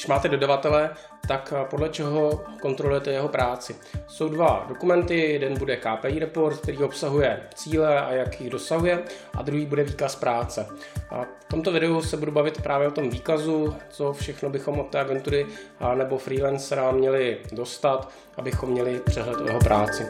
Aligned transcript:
když 0.00 0.06
máte 0.06 0.28
dodavatele, 0.28 0.90
tak 1.28 1.54
podle 1.70 1.88
čeho 1.88 2.44
kontrolujete 2.60 3.10
jeho 3.10 3.28
práci. 3.28 3.76
Jsou 4.08 4.28
dva 4.28 4.64
dokumenty, 4.68 5.32
jeden 5.32 5.58
bude 5.58 5.76
KPI 5.76 6.18
report, 6.18 6.60
který 6.60 6.78
obsahuje 6.78 7.40
cíle 7.54 8.00
a 8.00 8.12
jak 8.12 8.40
jich 8.40 8.50
dosahuje, 8.50 9.02
a 9.34 9.42
druhý 9.42 9.66
bude 9.66 9.84
výkaz 9.84 10.16
práce. 10.16 10.66
A 11.10 11.24
v 11.24 11.48
tomto 11.50 11.72
videu 11.72 12.02
se 12.02 12.16
budu 12.16 12.32
bavit 12.32 12.62
právě 12.62 12.88
o 12.88 12.90
tom 12.90 13.10
výkazu, 13.10 13.74
co 13.90 14.12
všechno 14.12 14.50
bychom 14.50 14.80
od 14.80 14.86
té 14.86 15.00
agentury 15.00 15.46
nebo 15.94 16.18
freelancera 16.18 16.90
měli 16.90 17.38
dostat, 17.52 18.10
abychom 18.36 18.70
měli 18.70 19.00
přehled 19.00 19.40
o 19.40 19.46
jeho 19.46 19.58
práci. 19.58 20.06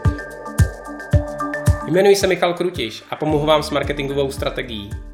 Jmenuji 1.87 2.17
se 2.17 2.27
Michal 2.27 2.55
Krutiš 2.55 3.05
a 3.11 3.17
pomohu 3.17 3.47
vám 3.47 3.63
s 3.63 3.71
marketingovou 3.71 4.31
strategií. 4.31 5.10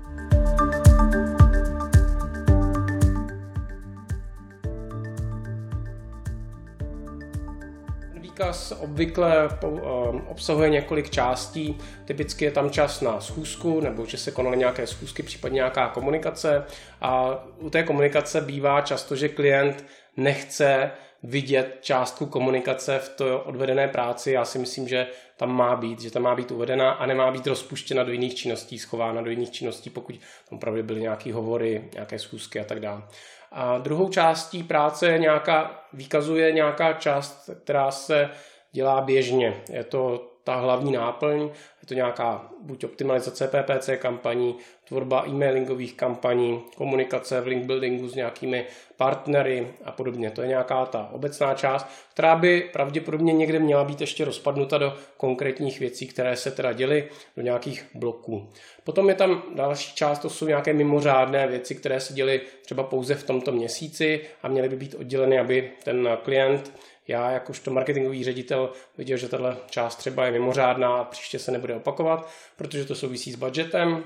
Výkaz 8.37 8.73
obvykle 8.73 9.49
um, 9.63 10.23
obsahuje 10.29 10.71
několik 10.71 11.11
částí. 11.11 11.79
Typicky 12.05 12.45
je 12.45 12.51
tam 12.51 12.71
čas 12.71 13.01
na 13.01 13.21
schůzku, 13.21 13.81
nebo 13.81 14.07
že 14.07 14.17
se 14.19 14.31
konaly 14.31 14.57
nějaké 14.57 14.87
schůzky, 14.87 15.23
případně 15.23 15.55
nějaká 15.55 15.89
komunikace. 15.89 16.65
A 17.01 17.31
u 17.59 17.71
té 17.71 17.83
komunikace 17.83 18.41
bývá 18.41 18.81
často, 18.81 19.17
že 19.17 19.29
klient 19.29 19.85
nechce 20.17 20.91
vidět 21.29 21.79
částku 21.81 22.27
komunikace 22.27 22.99
v 22.99 23.09
to 23.09 23.41
odvedené 23.41 23.89
práci. 23.89 24.33
Já 24.33 24.45
si 24.45 24.59
myslím, 24.59 24.89
že 24.89 25.07
tam 25.37 25.51
má 25.57 25.77
být, 25.77 26.01
že 26.01 26.11
tam 26.11 26.23
má 26.23 26.35
být 26.35 26.51
uvedena 26.51 26.91
a 26.91 27.07
nemá 27.07 27.31
být 27.31 27.47
rozpuštěna 27.47 28.05
do 28.05 28.13
jiných 28.13 28.35
činností, 28.35 28.79
schována 28.79 29.23
do 29.23 29.31
jiných 29.31 29.51
činností, 29.51 29.91
pokud 29.91 30.15
tam 30.49 30.57
opravdu 30.59 30.83
byly 30.83 31.01
nějaké 31.01 31.33
hovory, 31.33 31.85
nějaké 31.95 32.19
schůzky 32.19 32.61
a 32.61 32.65
tak 32.65 32.81
dále. 32.81 33.03
A 33.53 33.79
druhou 33.79 34.09
částí 34.09 34.63
práce 34.63 35.09
je 35.09 35.19
nějaká, 35.19 35.85
výkazuje 35.93 36.53
nějaká 36.53 36.93
část, 36.93 37.51
která 37.65 37.91
se 37.91 38.31
dělá 38.73 39.01
běžně. 39.01 39.63
Je 39.73 39.85
to 39.85 40.33
ta 40.45 40.55
hlavní 40.55 40.93
náplň, 40.93 41.51
je 41.87 41.89
to 41.89 41.95
nějaká 41.95 42.51
buď 42.63 42.85
optimalizace 42.85 43.49
PPC 43.49 43.91
kampaní, 43.99 44.57
tvorba 44.89 45.25
e-mailingových 45.27 45.95
kampaní, 45.95 46.63
komunikace 46.77 47.41
v 47.41 47.47
link 47.47 47.65
buildingu 47.65 48.09
s 48.09 48.15
nějakými 48.15 48.67
partnery 48.97 49.67
a 49.85 49.93
podobně. 49.93 50.31
To 50.31 50.43
je 50.43 50.49
nějaká 50.49 50.87
ta 50.87 51.09
obecná 51.13 51.55
část, 51.55 51.87
která 52.13 52.37
by 52.37 52.71
pravděpodobně 52.73 53.33
někde 53.33 53.59
měla 53.59 53.85
být 53.85 54.01
ještě 54.01 54.25
rozpadnuta 54.25 54.79
do 54.79 54.95
konkrétních 55.17 55.81
věcí, 55.81 56.07
které 56.07 56.37
se 56.37 56.51
teda 56.51 56.73
děly 56.73 57.09
do 57.37 57.43
nějakých 57.43 57.87
bloků. 57.95 58.49
Potom 58.85 59.09
je 59.09 59.15
tam 59.15 59.43
další 59.55 59.95
část, 59.95 60.19
to 60.19 60.31
jsou 60.31 60.47
nějaké 60.47 60.73
mimořádné 60.73 61.47
věci, 61.47 61.75
které 61.75 62.01
se 62.01 62.15
děly 62.15 62.41
třeba 62.63 62.83
pouze 62.83 63.15
v 63.15 63.25
tomto 63.25 63.53
měsíci 63.53 64.21
a 64.43 64.49
měly 64.49 64.69
by 64.69 64.77
být 64.77 64.95
odděleny, 64.95 65.39
aby 65.39 65.71
ten 65.85 66.19
klient 66.23 66.73
já 67.09 67.31
jakožto 67.31 67.71
marketingový 67.71 68.25
ředitel 68.25 68.73
viděl, 68.99 69.17
že 69.17 69.29
tahle 69.29 69.57
část 69.71 69.97
třeba 69.97 70.27
je 70.27 70.33
mimořádná 70.33 70.97
a 70.97 71.05
příště 71.05 71.39
se 71.39 71.53
nebude 71.53 71.75
opakovat, 71.75 72.29
protože 72.57 72.85
to 72.85 72.95
souvisí 72.95 73.33
s 73.33 73.37
budgetem, 73.37 74.05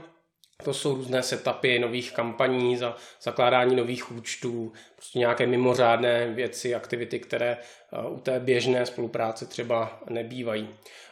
to 0.65 0.75
jsou 0.75 0.95
různé 0.95 1.23
setupy 1.23 1.79
nových 1.79 2.13
kampaní, 2.13 2.77
za 2.77 2.97
zakládání 3.23 3.77
nových 3.77 4.13
účtů, 4.13 4.73
prostě 4.97 5.19
nějaké 5.19 5.47
mimořádné 5.47 6.27
věci, 6.27 6.75
aktivity, 6.75 7.21
které 7.21 7.57
eh, 7.93 8.09
u 8.09 8.21
té 8.21 8.41
běžné 8.41 8.87
spolupráce 8.87 9.47
třeba 9.47 10.01
nebývají. 10.11 10.69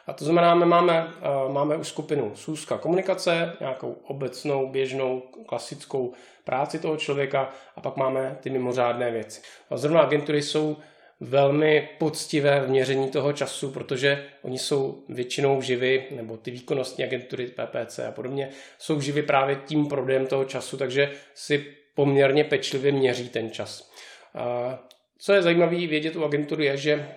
A 0.06 0.12
to 0.12 0.24
znamená, 0.24 0.54
my 0.54 0.66
máme, 0.66 1.12
eh, 1.20 1.52
máme 1.52 1.76
už 1.76 1.88
skupinu 1.88 2.36
sůzka 2.36 2.78
komunikace, 2.78 3.56
nějakou 3.60 3.92
obecnou, 3.92 4.68
běžnou, 4.68 5.22
klasickou 5.46 6.12
práci 6.44 6.78
toho 6.78 6.96
člověka 6.96 7.50
a 7.76 7.80
pak 7.80 7.96
máme 7.96 8.38
ty 8.40 8.50
mimořádné 8.50 9.10
věci. 9.10 9.40
A 9.70 9.76
zrovna 9.76 10.00
agentury 10.00 10.42
jsou 10.42 10.76
velmi 11.20 11.88
poctivé 11.98 12.60
v 12.60 12.68
měření 12.68 13.10
toho 13.10 13.32
času, 13.32 13.70
protože 13.70 14.26
oni 14.42 14.58
jsou 14.58 15.04
většinou 15.08 15.62
živy, 15.62 16.06
nebo 16.10 16.36
ty 16.36 16.50
výkonnostní 16.50 17.04
agentury 17.04 17.46
PPC 17.46 17.98
a 17.98 18.12
podobně, 18.12 18.50
jsou 18.78 19.00
živy 19.00 19.22
právě 19.22 19.56
tím 19.66 19.86
prodejem 19.86 20.26
toho 20.26 20.44
času, 20.44 20.76
takže 20.76 21.12
si 21.34 21.74
poměrně 21.94 22.44
pečlivě 22.44 22.92
měří 22.92 23.28
ten 23.28 23.50
čas. 23.50 23.90
A 24.34 24.78
co 25.18 25.32
je 25.32 25.42
zajímavé 25.42 25.86
vědět 25.86 26.16
u 26.16 26.24
agentury 26.24 26.64
je, 26.64 26.76
že 26.76 27.08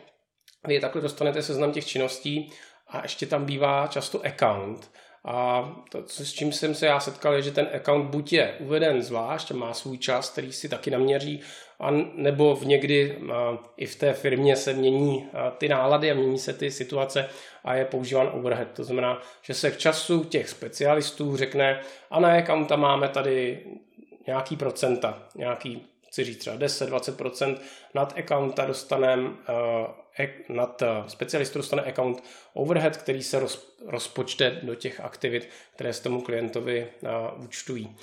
vy 0.68 0.80
takhle 0.80 1.02
dostanete 1.02 1.42
seznam 1.42 1.72
těch 1.72 1.86
činností 1.86 2.52
a 2.88 3.02
ještě 3.04 3.26
tam 3.26 3.46
bývá 3.46 3.88
často 3.88 4.26
account. 4.26 4.92
A 5.26 5.70
to, 5.90 6.04
s 6.08 6.34
čím 6.34 6.52
jsem 6.52 6.76
se 6.76 6.86
já 6.86 7.00
setkal, 7.00 7.34
je, 7.34 7.42
že 7.42 7.52
ten 7.52 7.70
account 7.76 8.10
buď 8.10 8.34
je 8.34 8.56
uveden 8.60 9.02
zvlášť 9.02 9.52
má 9.52 9.74
svůj 9.74 9.98
čas, 9.98 10.30
který 10.30 10.54
si 10.54 10.70
taky 10.70 10.92
naměří, 10.92 11.42
a 11.80 11.92
nebo 12.14 12.56
v 12.56 12.66
někdy 12.66 13.18
a, 13.34 13.58
i 13.78 13.86
v 13.86 13.96
té 13.96 14.14
firmě 14.14 14.56
se 14.56 14.74
mění 14.74 15.30
a, 15.34 15.52
ty 15.52 15.70
nálady 15.70 16.12
a 16.12 16.14
mění 16.14 16.40
se 16.40 16.54
ty 16.54 16.72
situace 16.72 17.30
a 17.64 17.76
je 17.76 17.86
používán 17.86 18.30
overhead. 18.34 18.68
To 18.74 18.84
znamená, 18.84 19.22
že 19.42 19.54
se 19.54 19.72
k 19.72 19.78
času 19.78 20.24
těch 20.24 20.50
specialistů 20.50 21.38
řekne, 21.38 21.82
a 22.12 22.20
na 22.20 22.38
accounta 22.38 22.76
máme 22.76 23.10
tady 23.10 23.66
nějaký 24.28 24.56
procenta, 24.56 25.24
nějaký 25.36 25.88
chci 26.08 26.24
říct 26.24 26.38
třeba 26.38 26.56
10-20%, 26.56 27.58
nad 27.94 28.14
accounta 28.20 28.66
dostaneme 28.66 29.30
nad 30.50 30.84
specialistu 31.08 31.60
dostane 31.60 31.82
account 31.82 32.24
overhead, 32.54 32.98
který 32.98 33.24
se 33.24 33.40
roz, 33.40 33.76
rozpočte 33.88 34.60
do 34.64 34.76
těch 34.76 35.00
aktivit, 35.00 35.50
které 35.76 35.94
se 35.94 36.04
tomu 36.04 36.22
klientovi 36.22 36.88
účtují. 37.38 37.96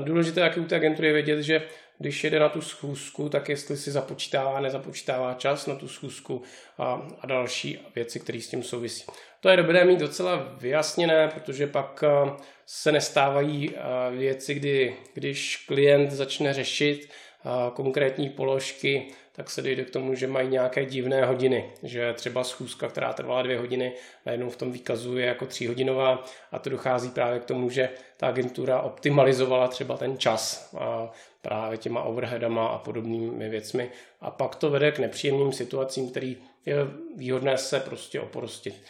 Důležité 0.00 0.40
jak 0.40 0.56
u 0.56 0.64
té 0.64 0.76
agentury 0.76 1.08
je 1.08 1.12
vědět, 1.12 1.42
že 1.42 1.62
když 1.98 2.24
jede 2.24 2.38
na 2.38 2.48
tu 2.48 2.60
schůzku, 2.60 3.28
tak 3.28 3.48
jestli 3.48 3.76
si 3.76 3.90
započítává, 3.90 4.60
nezapočítává 4.60 5.34
čas 5.34 5.66
na 5.66 5.74
tu 5.74 5.88
schůzku 5.88 6.42
a, 6.78 7.08
a 7.20 7.26
další 7.26 7.78
věci, 7.94 8.20
které 8.20 8.40
s 8.40 8.48
tím 8.48 8.62
souvisí. 8.62 9.04
To 9.40 9.48
je 9.48 9.56
dobré 9.56 9.84
mít 9.84 9.98
docela 9.98 10.36
vyjasněné, 10.58 11.28
protože 11.28 11.66
pak 11.66 12.04
se 12.66 12.92
nestávají 12.92 13.74
věci, 14.10 14.54
kdy 14.54 14.96
když 15.14 15.56
klient 15.56 16.10
začne 16.10 16.54
řešit 16.54 17.10
konkrétní 17.74 18.28
položky, 18.28 19.06
tak 19.32 19.50
se 19.50 19.62
dojde 19.62 19.84
k 19.84 19.90
tomu, 19.90 20.14
že 20.14 20.26
mají 20.26 20.48
nějaké 20.48 20.84
divné 20.84 21.24
hodiny, 21.24 21.70
že 21.82 22.12
třeba 22.12 22.44
schůzka, 22.44 22.88
která 22.88 23.12
trvala 23.12 23.42
dvě 23.42 23.58
hodiny, 23.58 23.92
najednou 24.26 24.50
v 24.50 24.56
tom 24.56 24.72
výkazu 24.72 25.18
je 25.18 25.26
jako 25.26 25.46
tříhodinová 25.46 26.24
a 26.52 26.58
to 26.58 26.70
dochází 26.70 27.10
právě 27.10 27.40
k 27.40 27.44
tomu, 27.44 27.70
že 27.70 27.88
ta 28.16 28.28
agentura 28.28 28.80
optimalizovala 28.80 29.68
třeba 29.68 29.96
ten 29.96 30.18
čas 30.18 30.74
a 30.78 31.10
právě 31.42 31.78
těma 31.78 32.02
overheadama 32.02 32.66
a 32.66 32.78
podobnými 32.78 33.48
věcmi 33.48 33.90
a 34.20 34.30
pak 34.30 34.56
to 34.56 34.70
vede 34.70 34.92
k 34.92 34.98
nepříjemným 34.98 35.52
situacím, 35.52 36.10
který 36.10 36.36
je 36.66 36.76
výhodné 37.16 37.58
se 37.58 37.80
prostě 37.80 38.20
oprostit. 38.20 38.82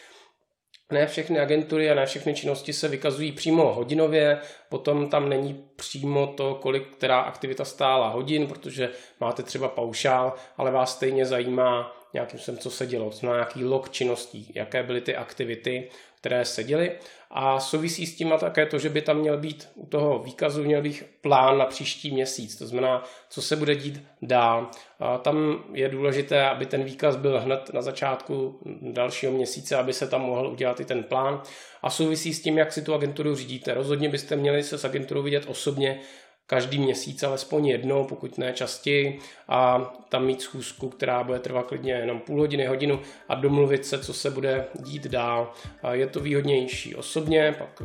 Ne 0.90 1.06
všechny 1.06 1.40
agentury 1.40 1.90
a 1.90 1.94
ne 1.94 2.06
všechny 2.06 2.34
činnosti 2.34 2.72
se 2.72 2.88
vykazují 2.88 3.32
přímo 3.32 3.72
hodinově, 3.74 4.38
potom 4.68 5.08
tam 5.08 5.28
není 5.28 5.64
přímo 5.76 6.26
to, 6.26 6.54
kolik 6.54 6.88
která 6.88 7.20
aktivita 7.20 7.64
stála 7.64 8.08
hodin, 8.08 8.46
protože 8.46 8.90
máte 9.20 9.42
třeba 9.42 9.68
paušál, 9.68 10.34
ale 10.56 10.70
vás 10.70 10.92
stejně 10.92 11.26
zajímá 11.26 11.99
nějakým 12.12 12.38
způsobem, 12.38 12.58
co 12.58 12.70
se 12.70 12.86
dělo, 12.86 13.10
to 13.10 13.26
nějaký 13.26 13.64
log 13.64 13.90
činností, 13.90 14.52
jaké 14.54 14.82
byly 14.82 15.00
ty 15.00 15.16
aktivity, 15.16 15.88
které 16.20 16.44
se 16.44 16.64
děly. 16.64 16.92
A 17.30 17.60
souvisí 17.60 18.06
s 18.06 18.16
tím 18.16 18.32
a 18.32 18.38
také 18.38 18.66
to, 18.66 18.78
že 18.78 18.88
by 18.88 19.02
tam 19.02 19.18
měl 19.18 19.38
být 19.38 19.68
u 19.74 19.86
toho 19.86 20.18
výkazu 20.18 20.64
měl 20.64 20.82
být 20.82 21.04
plán 21.20 21.58
na 21.58 21.64
příští 21.64 22.10
měsíc, 22.10 22.56
to 22.56 22.66
znamená, 22.66 23.04
co 23.28 23.42
se 23.42 23.56
bude 23.56 23.74
dít 23.74 24.04
dál. 24.22 24.70
A 24.98 25.18
tam 25.18 25.64
je 25.72 25.88
důležité, 25.88 26.48
aby 26.48 26.66
ten 26.66 26.84
výkaz 26.84 27.16
byl 27.16 27.40
hned 27.40 27.70
na 27.74 27.82
začátku 27.82 28.60
dalšího 28.82 29.32
měsíce, 29.32 29.76
aby 29.76 29.92
se 29.92 30.08
tam 30.08 30.20
mohl 30.20 30.46
udělat 30.48 30.80
i 30.80 30.84
ten 30.84 31.02
plán. 31.02 31.42
A 31.82 31.90
souvisí 31.90 32.34
s 32.34 32.42
tím, 32.42 32.58
jak 32.58 32.72
si 32.72 32.82
tu 32.82 32.94
agenturu 32.94 33.34
řídíte. 33.34 33.74
Rozhodně 33.74 34.08
byste 34.08 34.36
měli 34.36 34.62
se 34.62 34.78
s 34.78 34.84
agenturou 34.84 35.22
vidět 35.22 35.44
osobně, 35.48 36.00
každý 36.50 36.78
měsíc 36.78 37.22
alespoň 37.22 37.66
jednou, 37.66 38.04
pokud 38.04 38.38
ne 38.38 38.52
častěji, 38.52 39.18
a 39.48 39.92
tam 40.08 40.24
mít 40.26 40.42
schůzku, 40.42 40.88
která 40.88 41.24
bude 41.24 41.38
trvat 41.38 41.66
klidně 41.66 41.92
jenom 41.92 42.20
půl 42.20 42.40
hodiny, 42.40 42.66
hodinu 42.66 43.00
a 43.28 43.34
domluvit 43.34 43.86
se, 43.86 43.98
co 43.98 44.12
se 44.12 44.30
bude 44.30 44.64
dít 44.74 45.06
dál. 45.06 45.52
Je 45.92 46.06
to 46.06 46.20
výhodnější 46.20 46.94
osobně, 46.94 47.54
pak 47.58 47.82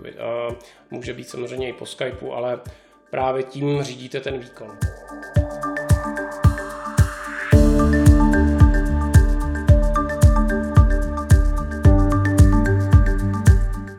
může 0.91 1.13
být 1.13 1.29
samozřejmě 1.29 1.69
i 1.69 1.73
po 1.73 1.85
Skypeu, 1.85 2.31
ale 2.31 2.59
právě 3.09 3.43
tím 3.43 3.83
řídíte 3.83 4.19
ten 4.19 4.39
výkon. 4.39 4.77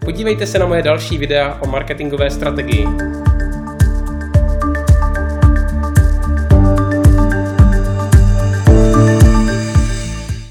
Podívejte 0.04 0.46
se 0.46 0.58
na 0.58 0.66
moje 0.66 0.82
další 0.82 1.18
videa 1.18 1.58
o 1.62 1.66
marketingové 1.66 2.30
strategii. 2.30 2.86